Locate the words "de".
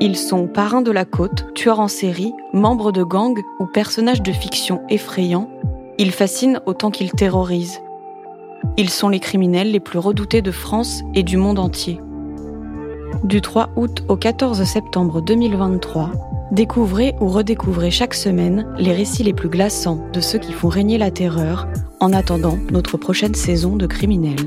0.82-0.90, 2.92-3.02, 4.20-4.30, 10.42-10.50, 20.12-20.20, 23.76-23.86